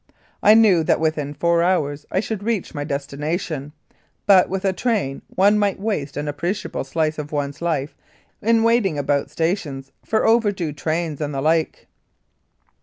I 0.41 0.55
knew 0.55 0.83
that 0.85 0.99
within 0.99 1.35
four 1.35 1.61
hours 1.61 2.07
I 2.11 2.21
should 2.21 2.41
reach 2.41 2.73
my 2.73 2.83
destina 2.83 3.39
tion, 3.39 3.71
but, 4.25 4.49
with 4.49 4.65
a 4.65 4.73
train, 4.73 5.21
one 5.29 5.59
might 5.59 5.79
waste 5.79 6.17
an 6.17 6.27
appreciable 6.27 6.83
slice 6.83 7.19
of 7.19 7.31
one's 7.31 7.61
life 7.61 7.95
in 8.41 8.63
waiting 8.63 8.97
about 8.97 9.29
stations 9.29 9.91
for 10.03 10.25
overdue 10.25 10.73
trains 10.73 11.21
and 11.21 11.35
the 11.35 11.39
like. 11.41 11.85